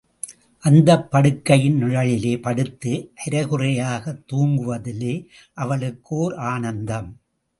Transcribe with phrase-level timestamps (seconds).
[0.63, 2.93] அந்தப் படுகையின் நிழலிலே படுத்து
[3.25, 5.15] அறைகுறையாகத் தூங்குவதிலே
[5.57, 7.09] அவளுக்கு ஓர் ஆனந்தம்.